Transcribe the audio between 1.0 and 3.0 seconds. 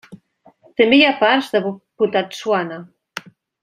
havia parts de Bophuthatswana.